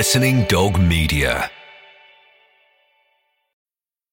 [0.00, 1.50] Listening Dog Media.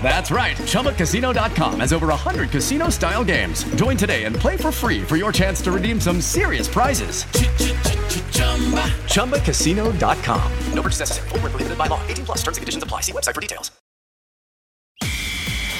[0.00, 0.56] That's right.
[0.56, 3.64] ChumbaCasino.com has over 100 casino style games.
[3.74, 7.24] Join today and play for free for your chance to redeem some serious prizes.
[9.14, 10.52] ChumbaCasino.com.
[10.72, 11.28] No purchase necessary.
[11.30, 12.00] Void were prohibited by law.
[12.06, 12.38] 18 plus.
[12.38, 13.00] Terms and conditions apply.
[13.00, 13.72] See website for details.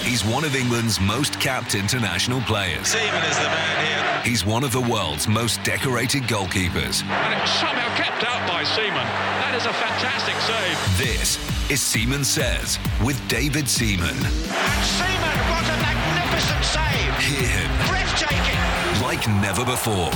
[0.06, 2.86] He's one of England's most capped international players.
[2.86, 4.22] Seaman is the man here.
[4.22, 7.02] He's one of the world's most decorated goalkeepers.
[7.02, 8.94] And it's somehow kept out by Seaman.
[8.94, 10.96] That is a fantastic save.
[10.96, 14.08] This is Seaman Says with David Seaman.
[14.10, 17.18] And Seaman, what a magnificent save.
[17.18, 19.02] Hear him Breathtaking.
[19.02, 20.10] like never before.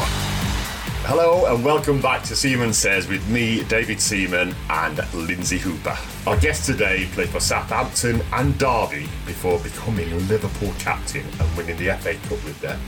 [1.06, 5.96] Hello and welcome back to Seaman Says with me, David Seaman, and Lindsay Hooper.
[6.28, 11.96] Our guest today played for Southampton and Derby before becoming Liverpool captain and winning the
[11.96, 12.80] FA Cup with them.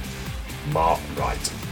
[0.72, 1.72] Mark Wright.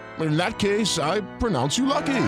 [0.21, 2.27] In that case, I pronounce you lucky.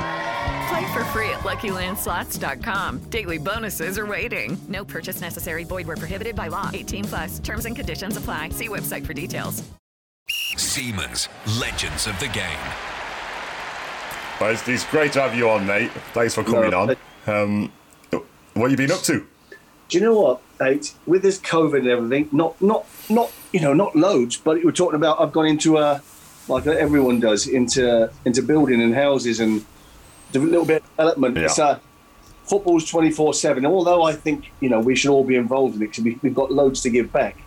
[0.68, 3.00] Play for free at LuckyLandSlots.com.
[3.10, 4.58] Daily bonuses are waiting.
[4.68, 5.64] No purchase necessary.
[5.64, 6.70] Void where prohibited by law.
[6.74, 7.40] 18 plus.
[7.40, 8.50] Terms and conditions apply.
[8.50, 9.64] See website for details.
[10.58, 12.66] Seaman's, legends of the game.
[14.40, 15.92] Well, it's, it's great to have you on, mate.
[16.14, 16.96] Thanks for coming on.
[17.28, 17.72] Um,
[18.54, 19.28] what have you been up to?
[19.90, 20.94] Do you know what, mate?
[21.06, 24.96] With this COVID and everything, not not not you know not loads, but we're talking
[24.96, 25.20] about.
[25.20, 26.02] I've gone into a
[26.48, 29.66] like everyone does into into building and houses and
[30.34, 31.38] a little bit of development.
[31.38, 31.44] Yeah.
[31.44, 31.80] It's uh,
[32.46, 33.66] football's twenty four seven.
[33.66, 36.36] Although I think you know we should all be involved in it because we, we've
[36.36, 37.38] got loads to give back.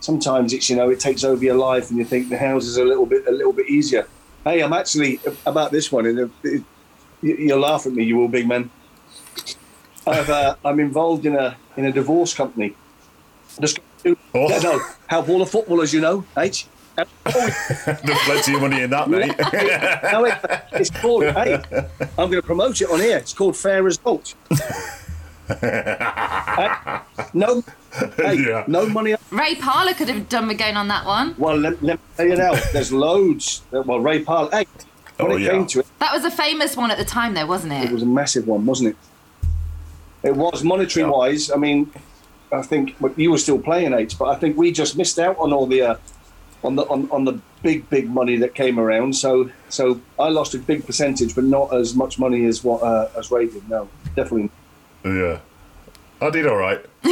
[0.00, 2.76] Sometimes it's you know it takes over your life and you think the house is
[2.76, 4.06] a little bit a little bit easier.
[4.44, 6.64] Hey, I'm actually about this one, and it, it,
[7.22, 8.70] you, you'll laugh at me, you all big men.
[10.04, 12.74] I've, uh, I'm involved in a in a divorce company.
[13.60, 14.16] Just Oh.
[14.34, 16.66] no, help all the footballers, you know, H.
[17.24, 19.34] There's plenty of money in that, mate.
[20.12, 20.38] no, it,
[20.72, 21.24] it's called.
[21.24, 21.54] Hey,
[22.18, 23.16] I'm going to promote it on here.
[23.18, 24.34] It's called Fair Result.
[25.48, 26.70] Hey,
[27.34, 27.62] no,
[28.16, 28.64] hey, Yeah.
[28.66, 29.14] no money.
[29.30, 31.34] Ray Parlour could have done with going on that one.
[31.38, 32.54] Well, let, let me tell you now.
[32.72, 33.62] There's loads.
[33.70, 34.50] Well, Ray Parlour.
[34.50, 34.66] Hey,
[35.16, 35.50] when Oh, it yeah.
[35.50, 37.92] came to it, That was a famous one at the time, though, wasn't it it?
[37.92, 38.96] was a massive one, wasn't it?
[40.28, 41.50] It was monetary wise.
[41.50, 41.90] I mean,
[42.52, 45.36] I think but you were still playing H, but I think we just missed out
[45.38, 45.94] on all the uh,
[46.64, 49.14] on the on, on the big big money that came around.
[49.14, 53.08] So so I lost a big percentage, but not as much money as what uh,
[53.16, 53.68] as Ray did.
[53.68, 54.50] No, definitely.
[55.04, 55.40] Yeah,
[56.20, 56.84] I did all right.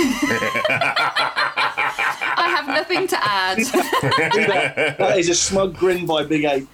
[2.32, 3.58] I have nothing to add.
[3.58, 6.66] that, that is a smug grin by Big Eight.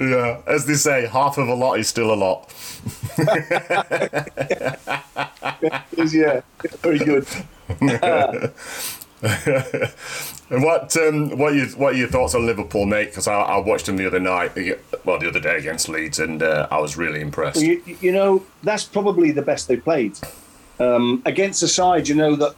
[0.00, 2.52] Yeah, as they say, half of a lot is still a lot.
[6.12, 6.40] yeah,
[6.80, 7.26] very good.
[10.50, 13.06] and what um, what are your what are your thoughts on Liverpool, mate?
[13.06, 14.50] Because I, I watched them the other night,
[15.04, 17.62] well, the other day against Leeds, and uh, I was really impressed.
[17.62, 20.18] You, you know, that's probably the best they played
[20.80, 22.08] um, against a side.
[22.08, 22.56] You know that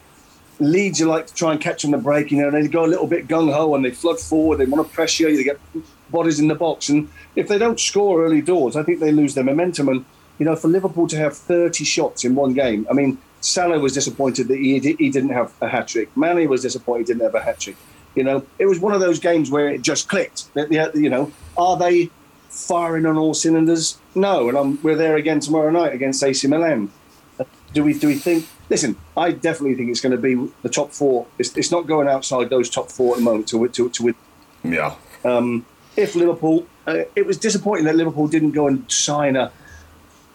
[0.59, 2.31] Leeds you like to try and catch them the break.
[2.31, 4.57] You know, and they go a little bit gung ho and they flood forward.
[4.57, 5.37] They want to pressure you.
[5.37, 5.61] They get
[6.09, 9.35] bodies in the box, and if they don't score early doors, I think they lose
[9.35, 9.91] their momentum.
[9.91, 10.07] And
[10.39, 13.93] you know, for Liverpool to have 30 shots in one game, I mean, Salah was
[13.93, 16.15] disappointed that he, he didn't have a hat trick.
[16.17, 17.77] Manny was disappointed he didn't have a hat trick.
[18.15, 20.47] You know, it was one of those games where it just clicked.
[20.55, 22.11] You know, are they
[22.49, 23.99] firing on all cylinders?
[24.15, 26.91] No, and I'm, we're there again tomorrow night against AC Milan.
[27.73, 28.47] Do we do we think?
[28.71, 31.27] Listen, I definitely think it's going to be the top four.
[31.39, 34.15] It's, it's not going outside those top four at the moment to to, to win.
[34.63, 34.95] Yeah.
[35.25, 39.53] Um, if Liverpool, uh, it was disappointing that Liverpool didn't go and sign a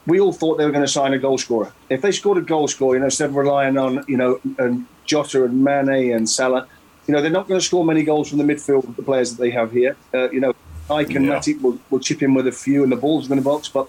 [0.09, 1.71] we all thought they were going to sign a goal scorer.
[1.89, 4.85] If they scored a goal scorer, you know, instead of relying on, you know, and
[5.05, 6.67] Jota and Mane and Salah,
[7.07, 9.35] you know, they're not going to score many goals from the midfield with the players
[9.35, 9.95] that they have here.
[10.13, 10.53] Uh, you know,
[10.89, 11.37] Ike and yeah.
[11.37, 13.69] Matip will, will chip in with a few and the ball's in the box.
[13.69, 13.87] But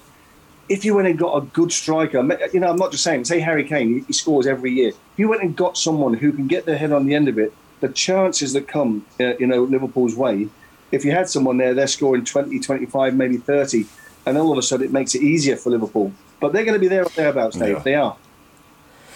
[0.68, 2.18] if you went and got a good striker,
[2.52, 4.90] you know, I'm not just saying, say Harry Kane, he scores every year.
[4.90, 7.38] If you went and got someone who can get their head on the end of
[7.38, 10.48] it, the chances that come, uh, you know, Liverpool's way,
[10.92, 13.86] if you had someone there, they're scoring 20, 25, maybe 30
[14.26, 16.12] and all of a sudden it makes it easier for Liverpool.
[16.40, 17.76] But they're going to be there or thereabouts, Dave.
[17.76, 17.82] Yeah.
[17.82, 18.16] They are.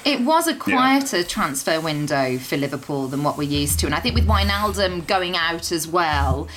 [0.04, 1.24] It was a quieter yeah.
[1.24, 5.36] transfer window for Liverpool than what we're used to, and I think with Wijnaldum going
[5.36, 6.48] out as well.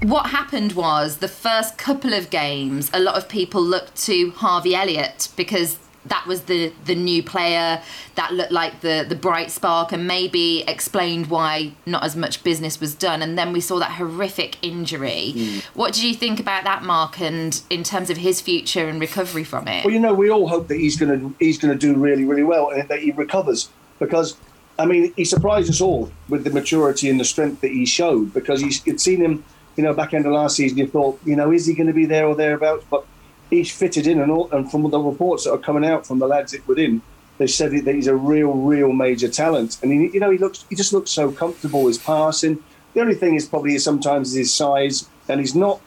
[0.00, 4.74] What happened was the first couple of games, a lot of people looked to Harvey
[4.74, 7.82] Elliott because that was the the new player
[8.14, 12.80] that looked like the the bright spark and maybe explained why not as much business
[12.80, 15.62] was done and then we saw that horrific injury mm.
[15.74, 19.44] what did you think about that mark and in terms of his future and recovery
[19.44, 21.78] from it well you know we all hope that he's going to he's going to
[21.78, 24.36] do really really well and that he recovers because
[24.78, 28.32] I mean, he surprised us all with the maturity and the strength that he showed
[28.32, 29.44] because you'd seen him,
[29.76, 30.78] you know, back end of last season.
[30.78, 32.84] You thought, you know, is he going to be there or thereabouts?
[32.88, 33.04] But
[33.50, 36.26] he's fitted in, and, all, and from the reports that are coming out from the
[36.26, 37.02] lads within,
[37.38, 39.78] they said that he's a real, real major talent.
[39.82, 41.86] And he, you know, he looks, he just looks so comfortable.
[41.86, 42.62] His passing.
[42.94, 45.80] The only thing is probably sometimes his size, and he's not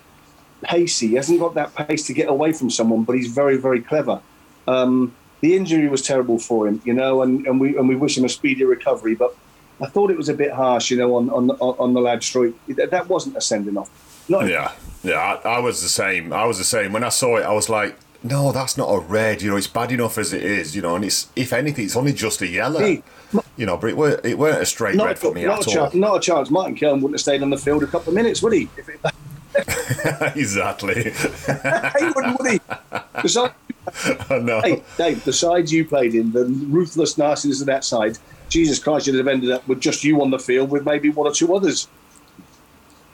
[0.61, 1.09] pacey.
[1.09, 4.21] He hasn't got that pace to get away from someone, but he's very, very clever.
[4.67, 8.17] Um, the injury was terrible for him, you know, and, and we and we wish
[8.17, 9.15] him a speedy recovery.
[9.15, 9.35] But
[9.81, 12.55] I thought it was a bit harsh, you know, on on on the lad street.
[12.67, 13.89] That wasn't a sending off.
[14.29, 14.71] Not yeah,
[15.03, 15.39] yeah.
[15.43, 16.31] I, I, was the same.
[16.33, 16.93] I was the same.
[16.93, 19.41] When I saw it, I was like, "No, that's not a red.
[19.41, 20.75] You know, it's bad enough as it is.
[20.75, 23.01] You know, and it's if anything, it's only just a yellow.
[23.57, 25.69] You know, but it weren't, it weren't a straight red for me not at a
[25.69, 26.49] Chance, not a chance.
[26.49, 28.69] Martin Keown wouldn't have stayed on the field a couple of minutes, would he?
[30.35, 31.03] exactly.
[31.03, 32.59] he wouldn't, would he?
[33.21, 33.53] The side,
[34.43, 34.61] no.
[34.61, 38.17] Hey, Dave, the sides you played in, the ruthless nastiness of that side,
[38.49, 41.27] Jesus Christ, you'd have ended up with just you on the field with maybe one
[41.27, 41.87] or two others.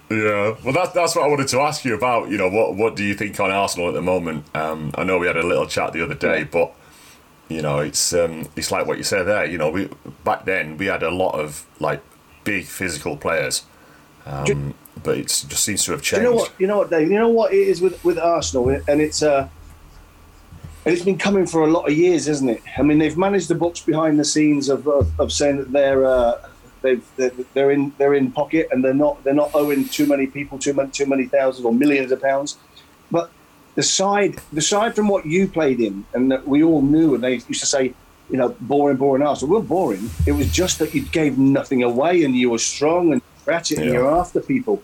[0.09, 2.29] Yeah, well, that's that's what I wanted to ask you about.
[2.29, 4.45] You know, what what do you think on Arsenal at the moment?
[4.55, 6.73] Um, I know we had a little chat the other day, but
[7.49, 9.45] you know, it's um, it's like what you said there.
[9.45, 9.89] You know, we
[10.23, 12.01] back then we had a lot of like
[12.45, 13.65] big physical players,
[14.25, 14.73] um,
[15.03, 16.23] but it just seems to have changed.
[16.23, 16.53] You know what?
[16.57, 17.11] You know what, Dave?
[17.11, 19.49] You know what it is with with Arsenal, and it's uh,
[20.85, 22.63] and it's been coming for a lot of years, isn't it?
[22.77, 26.05] I mean, they've managed the books behind the scenes of of, of saying that they're.
[26.05, 26.46] Uh,
[26.81, 27.05] they've
[27.53, 30.73] they're in they're in pocket and they're not they're not owing too many people too
[30.73, 32.57] many too many thousands or millions of pounds.
[33.11, 33.31] But
[33.75, 37.23] the side the side from what you played in and that we all knew and
[37.23, 37.93] they used to say,
[38.29, 39.55] you know, boring, boring Arsenal.
[39.55, 40.09] We're boring.
[40.25, 43.85] It was just that you gave nothing away and you were strong and ratchet yeah.
[43.85, 44.83] and you're after people.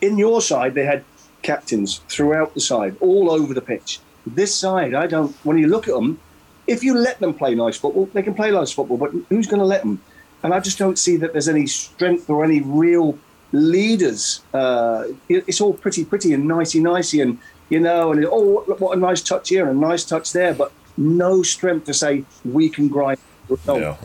[0.00, 1.04] In your side, they had
[1.42, 4.00] captains throughout the side, all over the pitch.
[4.26, 5.34] This side, I don't.
[5.44, 6.20] When you look at them,
[6.66, 8.96] if you let them play nice football, they can play nice football.
[8.96, 10.02] But who's going to let them?
[10.42, 13.18] And I just don't see that there's any strength or any real
[13.52, 14.42] leaders.
[14.54, 19.00] Uh, it's all pretty, pretty and nicey, nicey, and you know, and oh, what a
[19.00, 22.88] nice touch here and a nice touch there, but no strength to say we can
[22.88, 23.18] grind.
[23.66, 23.96] Yeah.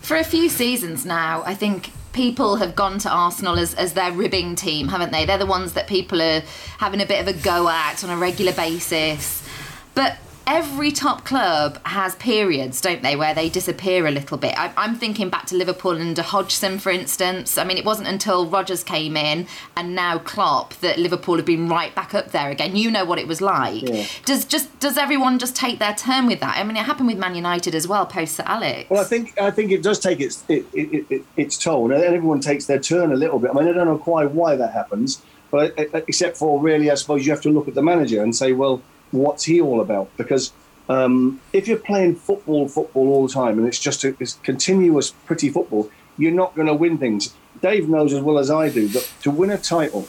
[0.00, 4.12] For a few seasons now, I think people have gone to Arsenal as, as their
[4.12, 5.24] ribbing team, haven't they?
[5.24, 6.42] They're the ones that people are
[6.78, 9.46] having a bit of a go at on a regular basis.
[9.94, 14.58] But every top club has periods, don't they, where they disappear a little bit.
[14.58, 17.58] I, am thinking back to Liverpool under Hodgson, for instance.
[17.58, 19.46] I mean, it wasn't until Rodgers came in
[19.76, 22.76] and now Klopp that Liverpool have been right back up there again.
[22.76, 23.82] You know what it was like.
[23.82, 24.06] Yeah.
[24.24, 26.56] Does just does everyone just take their turn with that?
[26.56, 28.90] I mean, it happened with Man United as well, post Sir Alex.
[28.90, 32.02] Well, I think I think it does take its it, it, it, its toll, and
[32.02, 33.50] everyone takes their turn a little bit.
[33.50, 36.90] I mean, I don't know quite why that happens, but uh, uh, except for really,
[36.90, 38.82] I suppose you have to look at the manager and say, well
[39.12, 40.14] what's he all about?
[40.16, 40.52] Because
[40.88, 45.10] um, if you're playing football, football all the time, and it's just a it's continuous,
[45.10, 47.34] pretty football, you're not going to win things.
[47.60, 50.06] Dave knows as well as I do that to win a title,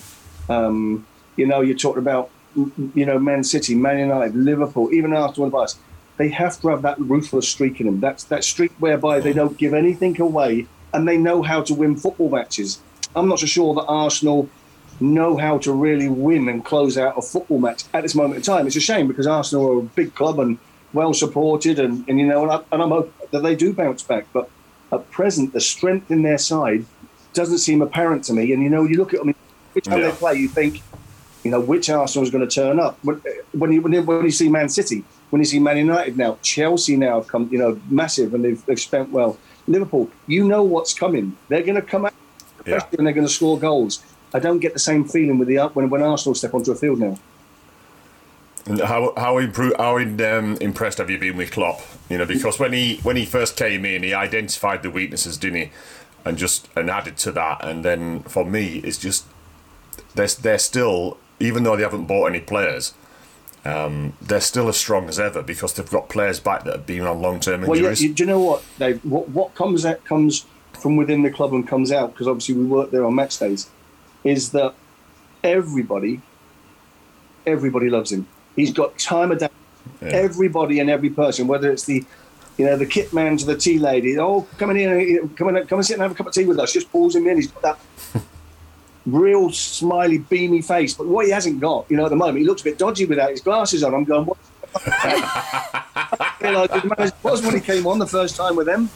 [0.49, 1.05] um,
[1.35, 5.51] you know, you're talking about, you know, Man City, Man United, Liverpool, even Arsenal and
[5.51, 5.73] Barca.
[6.17, 7.99] They have to have that ruthless streak in them.
[7.99, 11.95] That's that streak whereby they don't give anything away and they know how to win
[11.95, 12.79] football matches.
[13.15, 14.47] I'm not so sure that Arsenal
[14.99, 18.41] know how to really win and close out a football match at this moment in
[18.41, 18.67] time.
[18.67, 20.57] It's a shame because Arsenal are a big club and
[20.93, 24.03] well supported, and, and you know, and, I, and I'm hoping that they do bounce
[24.03, 24.27] back.
[24.31, 24.49] But
[24.91, 26.85] at present, the strength in their side
[27.33, 28.53] doesn't seem apparent to me.
[28.53, 29.33] And you know, you look at them,
[29.73, 30.11] which time yeah.
[30.11, 30.81] they play, you think,
[31.43, 32.97] you know, which Arsenal is going to turn up.
[33.03, 35.77] When, uh, when you when you, when you see Man City, when you see Man
[35.77, 39.37] United now, Chelsea now have come, you know, massive, and they've, they've spent well.
[39.65, 41.35] Liverpool, you know what's coming.
[41.47, 42.13] They're going to come out,
[42.65, 42.85] yeah.
[42.97, 44.03] and they're going to score goals.
[44.33, 46.99] I don't get the same feeling with the when when Arsenal step onto a field
[46.99, 47.17] now.
[48.85, 51.81] How how, improved, how um, impressed have you been with Klopp?
[52.09, 55.59] You know, because when he when he first came in, he identified the weaknesses, didn't
[55.59, 55.71] he?
[56.25, 59.25] And just and added to that, and then for me, it's just
[60.15, 62.93] they're they're still even though they haven't bought any players,
[63.65, 67.01] um, they're still as strong as ever because they've got players back that have been
[67.01, 67.81] on long term injuries.
[67.81, 69.03] Well, yeah, do you know what, Dave?
[69.03, 72.63] What what comes out comes from within the club and comes out because obviously we
[72.63, 73.69] work there on match days
[74.23, 74.73] is that
[75.43, 76.21] everybody,
[77.45, 78.27] everybody loves him.
[78.55, 79.49] He's got time of day.
[80.01, 80.09] Yeah.
[80.09, 82.05] Everybody and every person, whether it's the,
[82.57, 85.67] you know, the kit man to the tea lady, oh, come in here, come in,
[85.67, 86.71] come and sit and have a cup of tea with us.
[86.71, 87.37] Just pulls him in.
[87.37, 87.79] He's got that
[89.05, 90.93] real smiley, beamy face.
[90.93, 93.05] But what he hasn't got, you know, at the moment, he looks a bit dodgy
[93.05, 93.93] without his glasses on.
[93.93, 94.37] I'm going, what?
[97.23, 98.89] was when he came on the first time with them.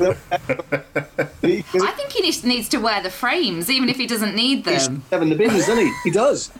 [0.00, 4.74] I think he needs to wear the frames, even if he doesn't need them.
[4.74, 5.92] He's having the bins, doesn't he?
[6.04, 6.50] He does.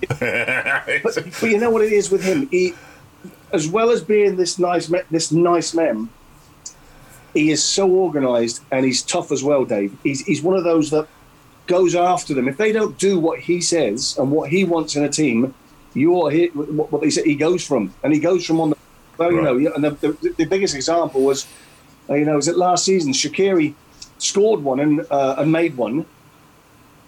[0.08, 2.48] but, but, you know what it is with him?
[2.48, 2.74] He,
[3.52, 6.08] as well as being this nice, this nice man,
[7.34, 9.96] he is so organised and he's tough as well, Dave.
[10.02, 11.08] He's, he's one of those that
[11.66, 12.48] goes after them.
[12.48, 15.54] If they don't do what he says and what he wants in a team,
[15.94, 18.76] you're here, what they say, he goes from, and he goes from on the.
[19.16, 21.48] Well, you know, and the, the, the biggest example was
[22.14, 23.12] you know, was it last season?
[23.12, 23.74] Shaqiri
[24.18, 26.06] scored one and, uh, and made one.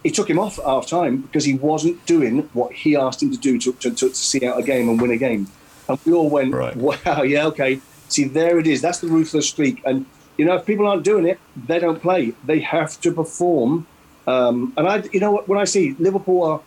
[0.03, 3.31] He took him off at half time because he wasn't doing what he asked him
[3.31, 5.49] to do to, to, to, see out a game and win a game.
[5.89, 6.77] And we all went, right.
[7.07, 7.81] wow, yeah, okay.
[8.09, 8.81] See, there it is.
[8.81, 9.83] That's the ruthless streak.
[9.85, 10.07] And,
[10.39, 12.33] you know, if people aren't doing it, they don't play.
[12.45, 13.87] They have to perform.
[14.27, 16.61] Um, and I, you know, when I see Liverpool are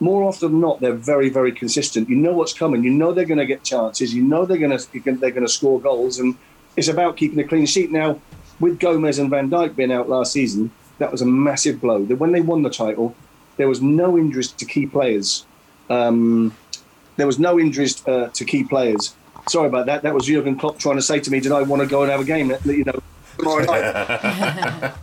[0.00, 2.08] more often than not, they're very, very consistent.
[2.08, 2.82] You know what's coming.
[2.82, 4.12] You know they're going to get chances.
[4.12, 6.18] You know they're going to they're going to score goals.
[6.18, 6.36] And
[6.76, 7.90] it's about keeping a clean sheet.
[7.90, 8.20] Now,
[8.60, 12.04] with Gomez and Van Dijk being out last season, that was a massive blow.
[12.04, 13.14] That When they won the title,
[13.56, 15.44] there was no injuries to key players.
[15.90, 16.56] Um,
[17.16, 19.14] there was no injuries uh, to key players.
[19.48, 20.02] Sorry about that.
[20.02, 22.10] That was Jurgen Klopp trying to say to me, "Did I want to go and
[22.10, 23.02] have a game?" You know,
[23.38, 24.94] tomorrow night.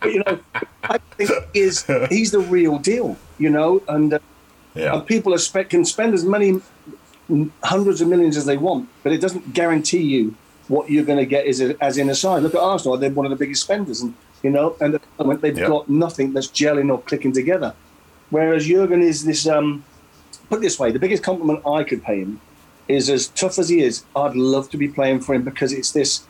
[0.00, 0.38] but you know,
[0.84, 3.16] I think he is he's the real deal.
[3.38, 4.18] You know, and, uh,
[4.74, 4.94] yeah.
[4.94, 6.60] and people are can spend as many
[7.62, 10.34] hundreds of millions as they want, but it doesn't guarantee you
[10.68, 12.42] what you're going to get as, a, as in a side.
[12.42, 15.24] Look at Arsenal; they're one of the biggest spenders, and you know, and at the
[15.24, 15.68] moment they've yep.
[15.68, 17.74] got nothing that's gelling or clicking together.
[18.30, 19.46] Whereas Jurgen is this.
[19.46, 19.84] Um,
[20.48, 22.40] put it this way: the biggest compliment I could pay him
[22.88, 24.04] is as tough as he is.
[24.16, 26.24] I'd love to be playing for him because it's this.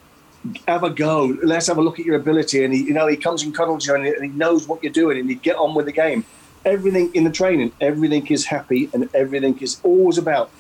[0.67, 1.37] Have a go.
[1.43, 2.65] Let's have a look at your ability.
[2.65, 4.83] And he, you know, he comes and cuddles you, and he, and he knows what
[4.83, 6.25] you're doing, and you get on with the game.
[6.65, 10.51] Everything in the training, everything is happy, and everything is always about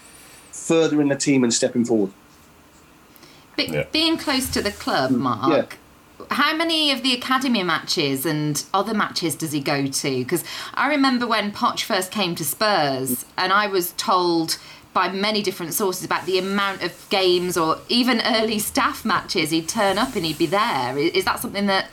[0.52, 2.12] furthering the team and stepping forward.
[3.56, 3.84] Be- yeah.
[3.92, 5.78] Being close to the club, mm, Mark.
[6.20, 6.26] Yeah.
[6.30, 10.18] How many of the academy matches and other matches does he go to?
[10.18, 14.58] Because I remember when Poch first came to Spurs, and I was told
[14.92, 19.68] by many different sources about the amount of games or even early staff matches he'd
[19.68, 20.98] turn up and he'd be there.
[20.98, 21.88] Is that something that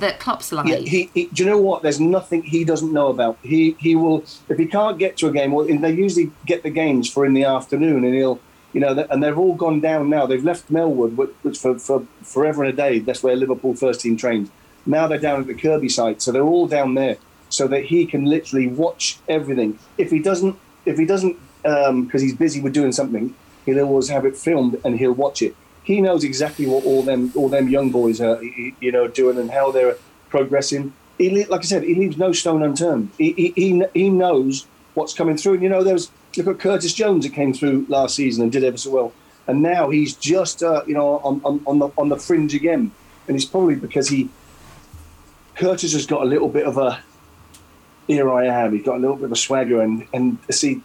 [0.00, 0.66] that Klopp's like.
[0.66, 1.82] Yeah, he, he, do you know what?
[1.82, 3.38] There's nothing he doesn't know about.
[3.42, 5.52] He he will if he can't get to a game.
[5.52, 8.40] Well, they usually get the games for in the afternoon, and he'll
[8.72, 10.26] you know, and they've all gone down now.
[10.26, 14.16] They've left Melwood, which for, for forever and a day, that's where Liverpool first team
[14.16, 14.50] trained.
[14.86, 17.16] Now they're down at the Kirkby site, so they're all down there,
[17.48, 19.78] so that he can literally watch everything.
[19.98, 23.34] If he doesn't, if he doesn't um, because he's busy with doing something,
[23.66, 25.54] he'll always have it filmed and he'll watch it.
[25.82, 29.50] He knows exactly what all them all them young boys are, you know, doing and
[29.50, 29.96] how they're
[30.28, 30.92] progressing.
[31.18, 33.10] He, like I said, he leaves no stone unturned.
[33.18, 35.54] He, he, he, knows what's coming through.
[35.54, 38.64] And you know, there's look at Curtis Jones that came through last season and did
[38.64, 39.12] ever so well,
[39.46, 42.92] and now he's just uh, you know on, on, on the on the fringe again.
[43.28, 44.28] And it's probably because he
[45.54, 47.02] Curtis has got a little bit of a
[48.06, 48.72] here I am.
[48.74, 50.82] He's got a little bit of a swagger, and and see,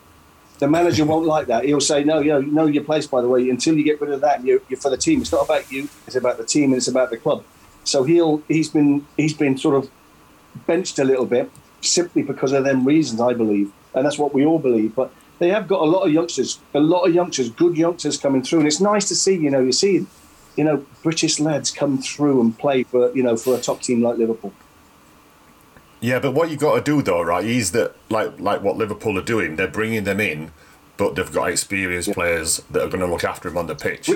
[0.60, 1.66] the manager won't like that.
[1.66, 3.08] He'll say, no, you know, know your place.
[3.08, 5.22] By the way, until you get rid of that, you're, you're for the team.
[5.22, 5.90] It's not about you.
[6.08, 7.44] It's about the team, and it's about the club.
[7.84, 9.90] So he'll he's been he's been sort of
[10.66, 14.46] benched a little bit simply because of them reasons, I believe, and that's what we
[14.46, 14.96] all believe.
[14.96, 18.42] But they have got a lot of youngsters, a lot of youngsters, good youngsters coming
[18.42, 19.36] through, and it's nice to see.
[19.36, 20.08] You know, you see,
[20.56, 24.02] you know, British lads come through and play for you know for a top team
[24.02, 24.54] like Liverpool.
[26.06, 29.18] Yeah, but what you've got to do though, right, is that like like what Liverpool
[29.18, 30.52] are doing, they're bringing them in,
[30.98, 34.12] but they've got experienced players that are going to look after them on the pitch.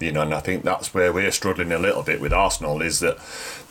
[0.00, 3.00] You know, and I think that's where we're struggling a little bit with Arsenal is
[3.00, 3.18] that,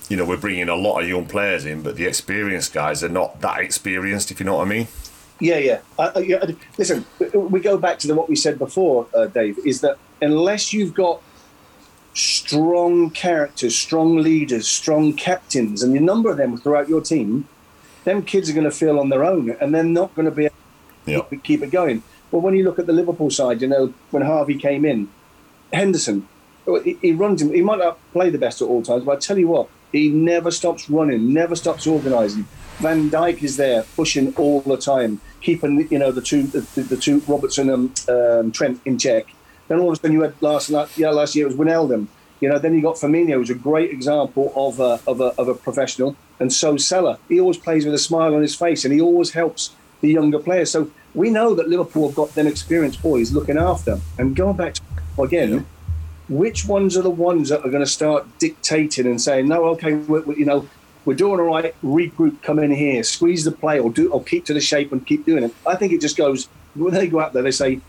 [0.07, 3.09] you know, we're bringing a lot of young players in, but the experienced guys are
[3.09, 4.87] not that experienced, if you know what I mean.
[5.39, 5.79] Yeah, yeah.
[5.97, 6.45] Uh, yeah
[6.77, 10.73] listen, we go back to the, what we said before, uh, Dave, is that unless
[10.73, 11.23] you've got
[12.13, 17.47] strong characters, strong leaders, strong captains, and a number of them throughout your team,
[18.03, 20.49] them kids are going to feel on their own, and they're not going to be
[21.07, 22.03] able to keep it going.
[22.31, 25.09] Well, when you look at the Liverpool side, you know, when Harvey came in,
[25.71, 26.27] Henderson,
[26.83, 27.53] he, he runs him.
[27.53, 30.09] He might not play the best at all times, but I tell you what, he
[30.09, 32.47] never stops running, never stops organising.
[32.79, 36.97] Van Dijk is there pushing all the time, keeping you know the two the, the
[36.97, 39.27] two Robertson and um, Trent in check.
[39.67, 42.07] Then all of a sudden you had last night, yeah last year it was Wijnaldum.
[42.43, 45.47] You know, then you got Firmino, who's a great example of a, of a, of
[45.47, 47.17] a professional, and so Salah.
[47.29, 50.39] He always plays with a smile on his face, and he always helps the younger
[50.39, 50.69] players.
[50.69, 53.91] So we know that Liverpool have got them experienced boys looking after.
[53.91, 54.01] them.
[54.17, 54.81] And going back to
[55.21, 55.65] again,
[56.27, 59.93] which ones are the ones that are going to start dictating and saying, no, okay,
[59.93, 60.67] we, we, you know,
[61.05, 64.43] we're doing all right, regroup, come in here, squeeze the play, or do, or keep
[64.47, 65.55] to the shape and keep doing it.
[65.65, 67.79] I think it just goes when they go out there, they say,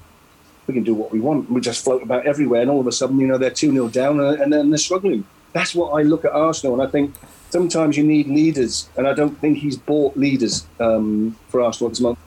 [0.67, 1.51] we can do what we want.
[1.51, 3.89] We just float about everywhere, and all of a sudden, you know, they're 2 0
[3.89, 5.25] down and, and then they're struggling.
[5.53, 7.15] That's what I look at Arsenal, and I think
[7.51, 12.01] sometimes you need leaders, and I don't think he's bought leaders um, for Arsenal this
[12.01, 12.19] month.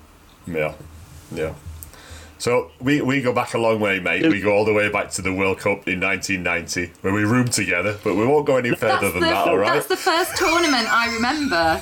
[0.45, 0.73] Yeah,
[1.33, 1.53] yeah.
[2.39, 4.23] So we, we go back a long way, mate.
[4.27, 7.51] We go all the way back to the World Cup in 1990, where we roomed
[7.51, 9.73] together, but we won't go any further that's than the, that, all right?
[9.73, 11.81] That's the first tournament I remember.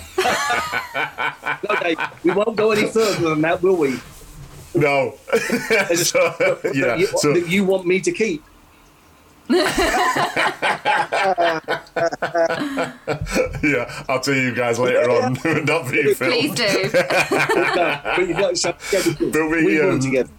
[1.75, 3.99] okay, we won't go any further than that, will we?
[4.75, 5.15] No.
[5.95, 6.95] so, yeah.
[6.95, 8.43] You, so, that you want me to keep?
[9.49, 9.63] yeah,
[14.09, 15.33] I'll tell you guys later on.
[15.65, 16.33] Not being filmed.
[16.33, 16.89] Please do.
[16.91, 18.73] but you got some,
[19.31, 20.31] But we, we um, won together.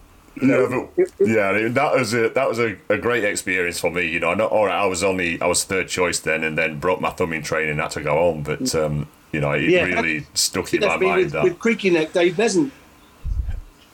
[0.42, 4.07] Yeah, but, yeah, that was a that was a, a great experience for me.
[4.07, 4.75] You know, not all right.
[4.75, 7.70] I was only I was third choice then, and then broke my thumb in training,
[7.70, 8.42] and had to go home.
[8.42, 11.16] But um, you know, it Yeah, really stuck in my mind.
[11.16, 11.44] with, that.
[11.44, 12.72] with creaky neck, Dave Beasant.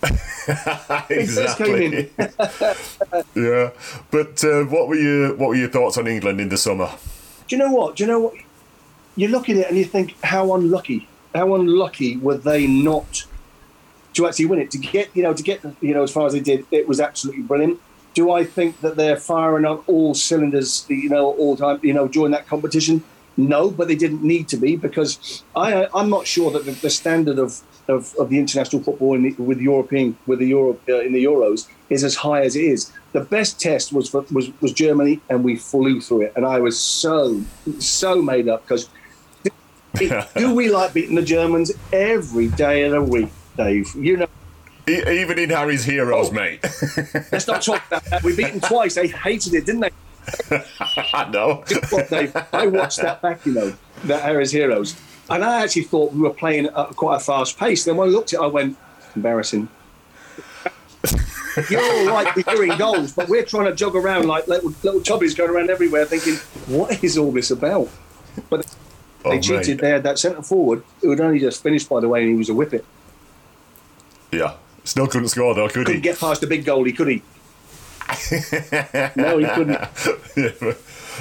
[1.10, 2.10] exactly.
[3.34, 3.70] yeah,
[4.10, 6.90] but uh, what were your what were your thoughts on England in the summer?
[7.46, 7.96] Do you know what?
[7.96, 8.34] Do you know what?
[9.14, 13.26] You look at it and you think, how unlucky, how unlucky were they not
[14.14, 14.70] to actually win it?
[14.72, 16.98] To get, you know, to get, you know, as far as they did, it was
[17.00, 17.80] absolutely brilliant.
[18.14, 22.08] Do I think that they're firing on all cylinders, you know, all time, you know,
[22.08, 23.04] during that competition?
[23.36, 26.90] No, but they didn't need to be because I, I'm not sure that the, the
[26.90, 27.60] standard of,
[27.92, 31.24] of, of the international football in the, with European with the Euro uh, in the
[31.24, 32.90] Euros is as high as it is.
[33.12, 36.58] The best test was for, was was Germany, and we flew through it, and I
[36.58, 37.42] was so
[37.78, 38.88] so made up because
[40.36, 43.94] do we like beating the Germans every day of the week, Dave?
[43.94, 44.26] You know.
[44.88, 46.32] Even in Harry's Heroes, Oh.
[46.32, 46.60] mate.
[47.30, 48.22] Let's not talk about that.
[48.24, 48.94] We beat them twice.
[48.96, 49.90] They hated it, didn't they?
[51.14, 51.62] I know.
[52.10, 53.72] Dave, I watched that back, you know,
[54.04, 54.96] that Harry's Heroes,
[55.30, 57.84] and I actually thought we were playing at quite a fast pace.
[57.84, 58.76] Then when I looked at it, I went,
[59.14, 59.68] embarrassing.
[61.68, 65.36] You're all right doing goals, but we're trying to jog around like little, little chubbies
[65.36, 67.88] going around everywhere thinking, what is all this about?
[68.48, 68.66] But
[69.24, 69.68] they Oh, cheated.
[69.76, 69.80] mate.
[69.82, 72.36] They had that centre forward who had only just finished, by the way, and he
[72.36, 72.84] was a whippet.
[74.32, 74.54] Yeah,
[74.84, 76.00] still couldn't score though, could Couldn't he?
[76.00, 77.22] get past the big goalie, could he?
[79.20, 79.78] no, he couldn't.
[80.36, 80.78] yeah, but,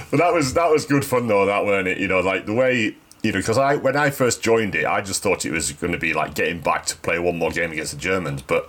[0.09, 1.97] but that was that was good fun though, that weren't it?
[1.99, 5.01] You know, like the way you know, because I when I first joined it, I
[5.01, 7.71] just thought it was going to be like getting back to play one more game
[7.71, 8.67] against the Germans, but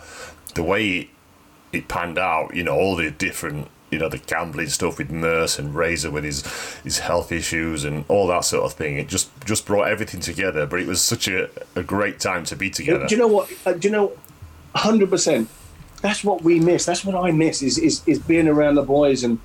[0.54, 1.08] the way
[1.72, 5.58] it panned out, you know, all the different, you know, the gambling stuff with Merse
[5.58, 6.44] and Razor with his
[6.84, 10.66] his health issues and all that sort of thing, it just just brought everything together.
[10.66, 13.06] But it was such a, a great time to be together.
[13.06, 13.50] Do you know what?
[13.64, 14.12] Uh, do you know?
[14.74, 15.48] Hundred percent.
[16.00, 16.84] that's what we miss.
[16.84, 19.38] That's what I miss is is, is being around the boys and.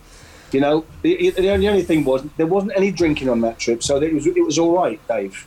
[0.52, 3.60] You know, the, the only, the only thing was there wasn't any drinking on that
[3.60, 5.46] trip, so it was it was all right, Dave.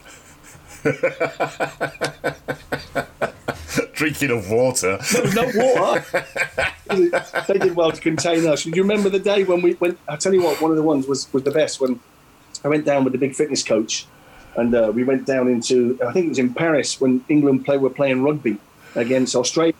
[3.92, 4.98] Drinking of water.
[5.12, 6.24] There was no water.
[7.48, 8.64] they did well to contain us.
[8.64, 9.98] Do you remember the day when we went?
[10.08, 12.00] I tell you what, one of the ones was was the best when
[12.64, 14.06] I went down with the big fitness coach,
[14.56, 17.76] and uh, we went down into I think it was in Paris when England play
[17.76, 18.58] were playing rugby
[18.94, 19.74] against Australia.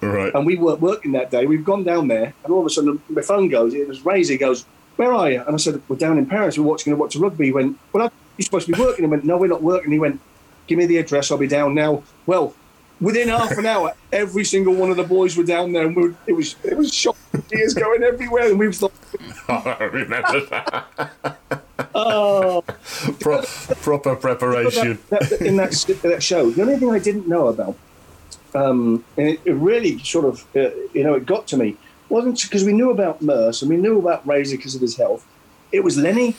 [0.00, 0.34] Right.
[0.34, 1.46] And we weren't working that day.
[1.46, 3.72] We've gone down there, and all of a sudden my phone goes.
[3.74, 4.64] It was Razor goes,
[4.96, 6.58] "Where are you?" And I said, "We're down in Paris.
[6.58, 9.24] We're watching a watch rugby." He went, "Well, you're supposed to be working." He went,
[9.24, 10.20] "No, we're not working." He went,
[10.66, 11.30] "Give me the address.
[11.30, 12.54] I'll be down now." Well,
[13.00, 16.02] within half an hour, every single one of the boys were down there, and we
[16.08, 17.42] were, it was it was shocking.
[17.48, 18.92] Tears going everywhere, and we thought,
[19.48, 21.38] I remember that.
[21.94, 22.62] "Oh."
[23.20, 23.42] Pro-
[23.82, 24.98] proper preparation.
[25.10, 26.50] that, that, in that that show.
[26.50, 27.76] The only thing I didn't know about,
[28.54, 31.76] um, and it, it really sort of, uh, you know, it got to me, It
[32.08, 35.26] wasn't because we knew about Merse and we knew about Razor because of his health.
[35.72, 36.36] It was Lenny.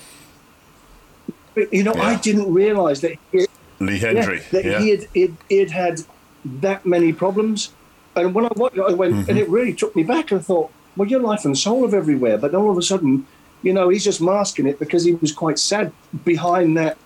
[1.71, 3.47] You know, I didn't realise that he,
[3.79, 4.49] Lee Hendrie.
[4.51, 4.79] that yeah.
[4.79, 6.01] he, had, he, had, he had had
[6.45, 7.71] that many problems.
[8.15, 9.29] And when I watched I went, Mm-hmm.
[9.29, 10.31] and it really took me back.
[10.31, 12.37] I thought, well, you're life and soul of everywhere.
[12.37, 13.27] But all of a sudden,
[13.61, 15.91] you know, he's just masking it because he was quite sad
[16.23, 16.97] behind that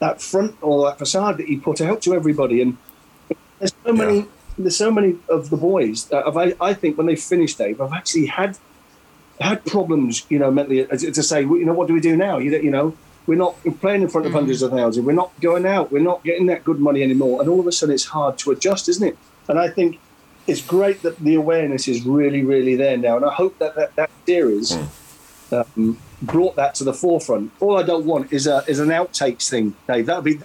[0.00, 2.62] that front or that facade that he put out to everybody.
[2.62, 2.78] And
[3.58, 4.26] there's so many,
[4.62, 6.08] there's so many of the boys.
[6.10, 8.58] Have, I, I think when they finish, Dave, I've actually had
[9.40, 12.38] had problems, you know, mentally uh, to say, you know, what do we do now?
[12.38, 12.94] You, you know,
[13.26, 15.04] we're not playing in front of hundreds of thousands.
[15.04, 15.90] We're not going out.
[15.90, 17.40] We're not getting that good money anymore.
[17.40, 19.16] And all of a sudden, it's hard to adjust, isn't it?
[19.48, 19.98] And I think
[20.46, 23.16] it's great that the awareness is really, really there now.
[23.16, 24.76] And I hope that that, that series
[25.52, 27.52] um, brought that to the forefront.
[27.60, 30.06] All I don't want is a is an outtakes thing, Dave.
[30.06, 30.40] That'd be.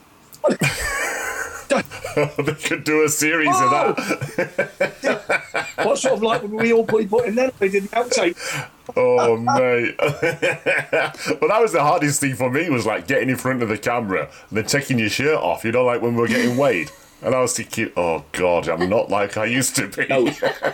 [2.38, 5.68] they could do a series of that.
[5.84, 8.70] what sort of like would we all put, in there if they did the outtake?
[8.96, 9.96] Oh mate!
[11.42, 13.78] well, that was the hardest thing for me was like getting in front of the
[13.78, 15.66] camera and then taking your shirt off.
[15.66, 16.92] You know, like when we were getting weighed.
[17.22, 20.06] And I was thinking, oh god, I'm not like I used to be.
[20.08, 20.26] No,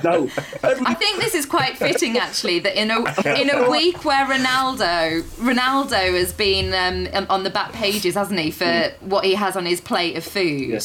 [0.04, 0.30] no.
[0.64, 2.98] I think this is quite fitting, actually, that in a
[3.40, 6.74] in a week where Ronaldo Ronaldo has been
[7.14, 10.24] um, on the back pages, hasn't he, for what he has on his plate of
[10.26, 10.84] food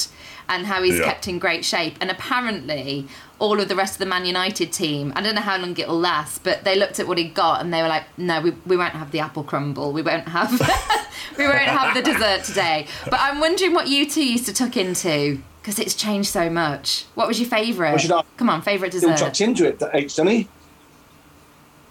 [0.49, 1.07] and how he's Yeah.
[1.07, 3.09] kept in great shape, and apparently
[3.40, 5.99] all of the rest of the Man United team, I don't know how long it'll
[5.99, 8.77] last, but they looked at what he got and they were like, no, we, we
[8.79, 10.51] won't have the apple crumble, we won't have
[11.39, 12.87] we won't have the dessert today.
[13.05, 15.41] But I'm wondering what you two used to tuck into.
[15.62, 17.07] Because it's changed so much.
[17.17, 17.91] What was your favourite?
[17.91, 19.25] Well, should I- Come on, favourite Still dessert.
[19.25, 20.49] tucked into it, eh, H, doesn't he?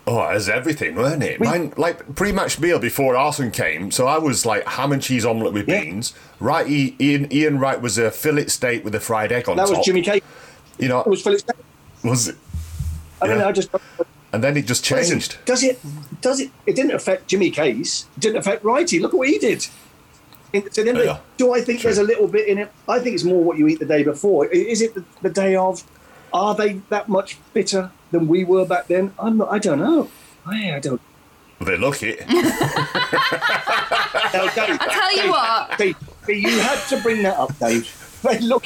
[0.08, 1.42] Oh, it was everything, weren't it?
[1.42, 5.52] Mine, like pre-match meal before Arsène came, so I was like ham and cheese omelette
[5.52, 6.14] with beans.
[6.40, 9.78] Right, Ian, Ian Wright was a fillet steak with a fried egg on That top.
[9.78, 10.22] was Jimmy Case.
[10.78, 11.56] You know, It was fillet steak.
[12.04, 12.36] was it?
[13.22, 13.44] I don't Yeah.
[13.44, 13.50] know.
[13.50, 13.70] I just
[14.36, 15.38] And then it just Listen, changed.
[15.46, 15.80] Does it?
[16.20, 16.52] Does it?
[16.66, 18.06] It didn't affect Jimmy Case.
[18.18, 19.00] It didn't affect Righty.
[19.00, 19.66] Look at what he did.
[20.74, 21.20] So then, Yeah.
[21.38, 22.70] do I think there's a little bit in it?
[22.90, 24.48] I think it's more what you eat the day before.
[24.48, 25.86] Is it the, the day of?
[26.34, 29.14] Are they that much fitter than we were back then?
[29.18, 29.54] I'm not.
[29.54, 30.10] I don't know.
[30.46, 31.00] I, I don't.
[31.62, 32.20] They look it.
[34.34, 35.78] No, Dave, I tell you what.
[35.78, 35.96] Dave,
[36.28, 37.88] you had to bring that up, Dave.
[38.32, 38.66] They look.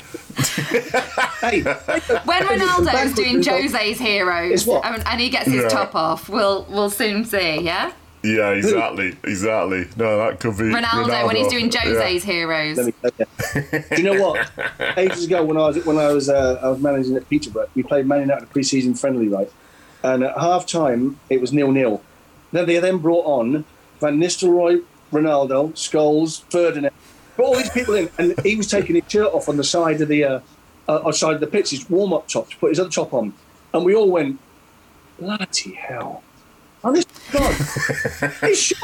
[1.41, 4.85] hey, When Ronaldo's doing Jose's heroes It's what?
[4.85, 5.69] um, and he gets his Yeah.
[5.69, 7.91] top off, we'll we'll soon see, yeah?
[8.21, 9.87] Yeah, exactly, exactly.
[9.95, 11.49] No, that could be Ronaldo, when he's Ronaldo.
[11.51, 12.03] doing Yeah.
[12.09, 12.77] Jose's heroes.
[12.77, 13.79] Let me tell you.
[13.95, 14.51] Do you know what?
[14.97, 17.83] Ages ago, when I was when I was uh, I was managing at Peterborough, we
[17.83, 19.51] played Man United a pre-season friendly, right?
[20.03, 22.01] And at half time, it was nil nil.
[22.51, 23.63] Then they then brought on
[24.01, 26.93] Van Nistelrooy, Ronaldo, Scholes, Ferdinand,
[27.39, 30.01] put all these people in, and he was taking his shirt off on the side
[30.01, 30.39] of the uh,
[30.89, 33.13] uh, on side of the pitch, his warm up top, to put his other top
[33.13, 33.33] on,
[33.73, 34.37] and we all went,
[35.19, 36.21] bloody hell.
[36.83, 37.53] Honest to God,
[38.41, 38.77] he, should-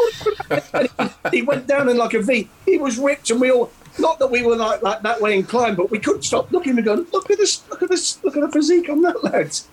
[1.32, 2.48] he went down in like a V.
[2.66, 3.72] He was ripped, and we all.
[3.98, 6.84] Not that we were like, like that way inclined, but we couldn't stop looking and
[6.84, 9.70] going, look at this, look at this, look at the physique on that lads.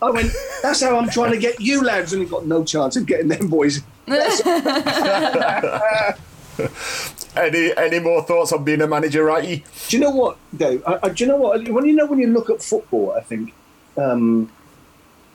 [0.00, 2.96] I went, that's how I'm trying to get you lads, and he got no chance
[2.96, 3.82] of getting them boys.
[7.36, 9.64] Any any more thoughts on being a manager, righty?
[9.88, 10.82] Do you know what, Dave?
[10.86, 11.68] I, I, do you know what?
[11.68, 13.54] When you know when you look at football, I think
[13.96, 14.50] um,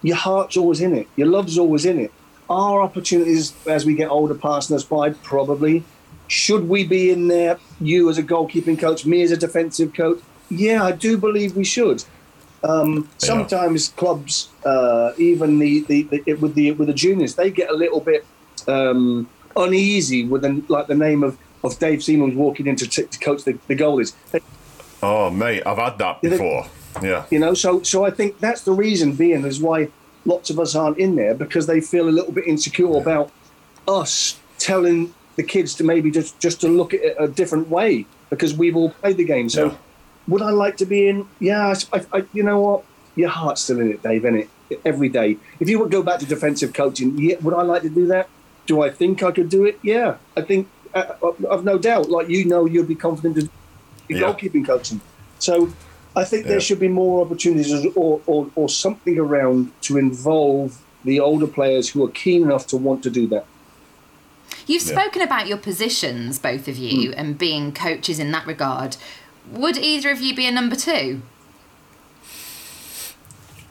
[0.02, 2.12] your heart's always in it, your love's always in it.
[2.50, 5.84] Our opportunities as we get older passing us by, probably.
[6.28, 7.58] Should we be in there?
[7.80, 10.20] You as a goalkeeping coach, me as a defensive coach.
[10.50, 12.04] Yeah, I do believe we should.
[12.64, 17.70] Um, sometimes clubs, uh, even the, the, the with the with the juniors, they get
[17.70, 18.26] a little bit
[18.68, 23.04] um, uneasy with the, like the name of, of Dave Seaman's walking in to, t-
[23.04, 24.14] to coach the, the goalies.
[24.32, 24.40] They,
[25.02, 26.66] Oh, mate, I've had that Yeah, they- before.
[27.02, 27.26] Yeah.
[27.32, 29.90] You know, so so I think that's the reason being is why
[30.26, 33.32] lots of us aren't in there because they feel a little bit insecure about
[33.88, 38.06] us telling the kids to maybe just just to look at it a different way
[38.30, 39.50] because we've all played the game.
[39.50, 39.76] So, Yeah.
[40.28, 41.28] would I like to be in?
[41.40, 42.84] Yeah, I, I, you know what?
[43.16, 44.82] Your heart's still in it, Dave, isn't it?
[44.86, 45.38] Every day.
[45.60, 48.30] If you would go back to defensive coaching, yeah, would I like to do that?
[48.66, 49.80] Do I think I could do it?
[49.84, 51.14] Yeah, I think uh,
[51.52, 52.10] I've no doubt.
[52.10, 53.50] Like you know, you'd be confident in
[54.10, 54.24] in Yeah.
[54.24, 55.02] goalkeeping coaching.
[55.40, 55.74] So.
[56.16, 61.20] I think there should be more opportunities or, or, or something around to involve the
[61.20, 63.48] older players who are keen enough to want to do that.
[64.68, 64.92] You've Yeah.
[64.94, 67.18] spoken about your positions, both of you, Hmm.
[67.20, 68.96] and being coaches in that regard.
[69.52, 71.24] Would either of you be a number two?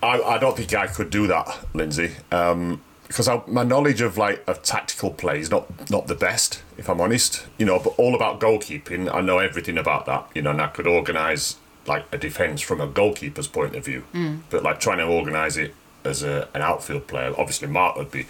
[0.02, 4.42] I, I don't think I could do that, Lindsay, um, because my knowledge of like
[4.48, 7.46] of tactical play is not not the best, if I'm honest.
[7.59, 10.27] You know, but all about goalkeeping, I know everything about that.
[10.35, 14.05] You know, and I could organise like a defence from a goalkeeper's point of view,
[14.51, 18.27] but like trying to organise it as a, an outfield player, obviously Mark would be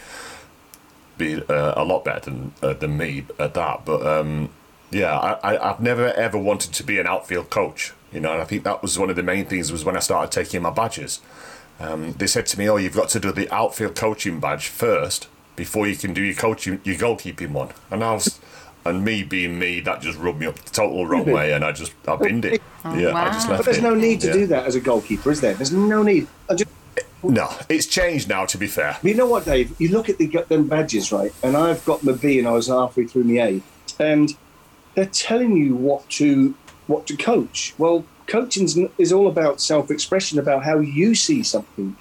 [1.16, 3.84] be uh, a lot better than uh, than me at that.
[3.84, 4.50] But um,
[4.90, 7.92] yeah, I, I, I've never ever wanted to be an outfield coach.
[8.12, 10.00] You know, and I think that was one of the main things was when I
[10.00, 11.20] started taking my badges.
[11.80, 15.28] Um, they said to me, "Oh, you've got to do the outfield coaching badge first
[15.56, 18.38] before you can do your coaching, your goalkeeping one." And I was,
[18.84, 21.72] and me being me, that just rubbed me up the total wrong way, and I
[21.72, 22.62] just I binned it.
[22.84, 23.54] Oh, yeah, I just wow.
[23.54, 23.82] left But there's it.
[23.82, 24.32] no need to Yeah.
[24.32, 25.54] do that as a goalkeeper, is there?
[25.54, 26.26] There's no need.
[26.48, 26.70] I just,
[27.24, 28.44] No, it's changed now.
[28.46, 29.74] To be fair, you know what, Dave?
[29.80, 31.32] You look at the them badges, right?
[31.42, 33.62] And I've got my B, and I was halfway through my A,
[34.00, 34.36] and
[34.94, 36.54] they're telling you what to
[36.88, 37.74] what to coach.
[37.78, 41.96] Well, coaching is all about self-expression, about how you see something,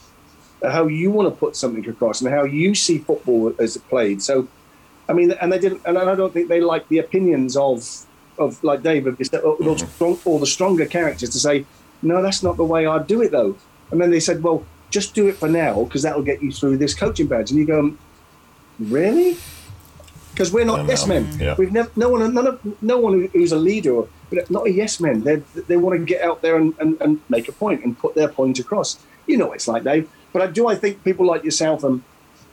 [0.61, 3.87] uh, how you want to put something across, and how you see football as it
[3.89, 4.21] played.
[4.21, 4.47] So,
[5.09, 8.05] I mean, and they didn't, and I don't think they like the opinions of
[8.37, 9.85] of like David, or, mm-hmm.
[9.87, 11.65] strong, or the stronger characters to say,
[12.01, 13.55] no, that's not the way I'd do it though.
[13.91, 16.77] And then they said, well, just do it for now because that'll get you through
[16.77, 17.51] this coaching badge.
[17.51, 17.93] And you go,
[18.79, 19.37] really?
[20.31, 21.27] Because we're not yes men.
[21.39, 21.55] yeah.
[21.57, 24.07] We've never, no one, none of, no one who's a leader, or,
[24.49, 25.21] not a yes man.
[25.23, 28.15] They they want to get out there and, and, and make a point and put
[28.15, 28.99] their point across.
[29.27, 30.09] You know what it's like, Dave.
[30.33, 30.67] But I do.
[30.67, 32.01] I think people like yourself and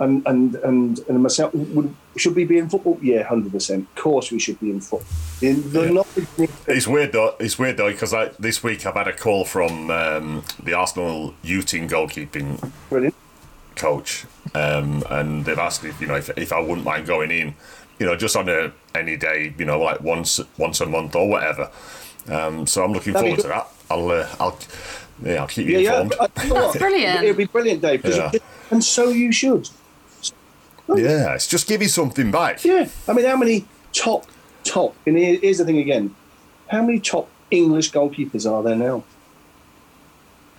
[0.01, 2.99] and and and, and myself would should we be in football?
[3.01, 3.87] Yeah, hundred percent.
[3.97, 5.07] Of course, we should be in football.
[5.41, 7.35] In the knowledge- It's weird though.
[7.39, 11.63] It's weird though because this week I've had a call from um, the Arsenal U
[11.63, 13.15] team goalkeeping Brilliant.
[13.79, 17.55] Coach, um, and they've asked if you know if, if I wouldn't mind going in,
[17.99, 21.29] you know, just on a any day, you know, like once once a month or
[21.29, 21.71] whatever.
[22.29, 23.69] Um, so I'm looking That'd forward to that.
[23.91, 24.59] I'll uh, I'll
[25.23, 26.01] yeah I'll keep you Yeah, yeah.
[26.03, 26.15] informed.
[26.21, 27.23] I tell you That's brilliant.
[27.25, 28.03] It'll be brilliant, Dave.
[28.03, 28.31] 'cause Yeah.
[28.35, 29.69] you- and so you should.
[30.95, 32.65] Yeah, it's just giving something back.
[32.65, 32.89] Yeah.
[33.07, 34.27] I mean, how many top
[34.65, 34.95] top?
[35.07, 36.15] And here's the thing again:
[36.69, 39.05] how many top English goalkeepers are there now?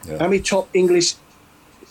[0.08, 0.18] Yeah.
[0.20, 1.16] How many top English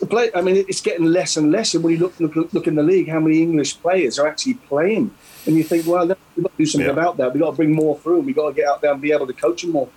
[0.06, 0.30] play?
[0.34, 1.74] I mean, it's getting less and less.
[1.74, 4.54] And when you look look look in the league, how many English players are actually
[4.54, 5.11] playing?
[5.46, 6.92] And you think, well, we've got to do something Yeah.
[6.92, 7.32] about that.
[7.32, 8.18] We've got to bring more through.
[8.18, 9.88] And We've got to get out there and be able to coach them more.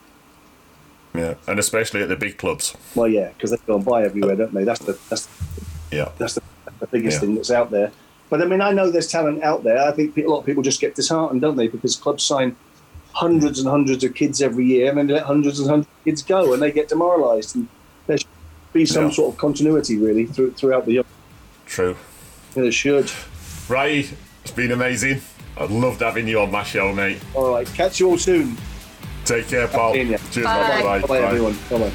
[1.14, 2.74] Yeah, and especially at the big clubs.
[2.96, 4.64] Well, yeah, because they go and buy everywhere, don't they?
[4.64, 5.28] That's the that's
[5.92, 6.42] Yeah, that's the,
[6.80, 7.20] the biggest Yeah.
[7.22, 7.92] thing that's out there.
[8.30, 9.78] But I mean, I know there's talent out there.
[9.78, 11.68] I think a lot of people just get disheartened, don't they?
[11.68, 12.56] Because clubs sign
[13.14, 16.04] hundreds and hundreds of kids every year, and then they let hundreds and hundreds of
[16.06, 17.58] kids go, and they get demoralised.
[17.58, 17.68] And
[18.74, 19.12] be some Yeah.
[19.12, 21.04] sort of continuity, really, through, throughout the year.
[21.66, 21.96] true.
[22.56, 23.10] It should.
[23.70, 24.12] Right,
[24.44, 25.22] it's been amazing.
[25.58, 27.20] I've loved having you on my show, mate.
[27.34, 28.58] All right, catch you all soon.
[29.26, 29.94] Take care, pal.
[29.94, 30.22] Cheers, Bye.
[30.24, 30.84] mate.
[30.84, 31.00] Bye.
[31.02, 31.18] Bye, Bye.
[31.20, 31.58] everyone.
[31.70, 31.92] Bye.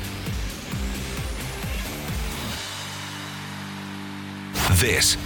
[4.75, 5.17] This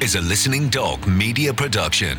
[0.00, 2.18] is a Listening Dog media production.